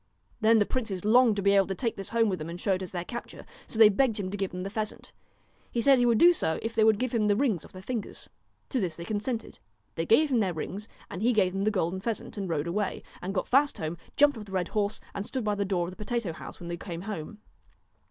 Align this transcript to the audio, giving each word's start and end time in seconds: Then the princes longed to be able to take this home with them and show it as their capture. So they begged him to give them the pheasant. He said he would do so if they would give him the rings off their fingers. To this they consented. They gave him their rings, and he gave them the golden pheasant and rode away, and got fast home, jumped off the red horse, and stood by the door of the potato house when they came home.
Then 0.39 0.57
the 0.57 0.65
princes 0.65 1.05
longed 1.05 1.35
to 1.35 1.43
be 1.43 1.51
able 1.53 1.67
to 1.67 1.75
take 1.75 1.95
this 1.95 2.09
home 2.09 2.27
with 2.27 2.39
them 2.39 2.49
and 2.49 2.59
show 2.59 2.73
it 2.73 2.81
as 2.81 2.91
their 2.91 3.05
capture. 3.05 3.45
So 3.67 3.77
they 3.77 3.87
begged 3.87 4.19
him 4.19 4.31
to 4.31 4.35
give 4.35 4.49
them 4.49 4.63
the 4.63 4.71
pheasant. 4.71 5.13
He 5.71 5.79
said 5.79 5.99
he 5.99 6.07
would 6.07 6.17
do 6.17 6.33
so 6.33 6.57
if 6.63 6.73
they 6.73 6.83
would 6.83 6.97
give 6.97 7.13
him 7.13 7.27
the 7.27 7.35
rings 7.35 7.63
off 7.63 7.71
their 7.71 7.83
fingers. 7.83 8.27
To 8.69 8.79
this 8.79 8.97
they 8.97 9.05
consented. 9.05 9.59
They 9.93 10.07
gave 10.07 10.31
him 10.31 10.39
their 10.39 10.55
rings, 10.55 10.87
and 11.11 11.21
he 11.21 11.33
gave 11.33 11.53
them 11.53 11.65
the 11.65 11.69
golden 11.69 11.99
pheasant 11.99 12.35
and 12.35 12.49
rode 12.49 12.65
away, 12.65 13.03
and 13.21 13.31
got 13.31 13.47
fast 13.47 13.77
home, 13.77 13.95
jumped 14.17 14.39
off 14.39 14.45
the 14.45 14.51
red 14.53 14.69
horse, 14.69 15.01
and 15.13 15.23
stood 15.23 15.43
by 15.43 15.53
the 15.53 15.65
door 15.65 15.85
of 15.85 15.91
the 15.91 16.03
potato 16.03 16.33
house 16.33 16.59
when 16.59 16.67
they 16.67 16.77
came 16.77 17.01
home. 17.01 17.37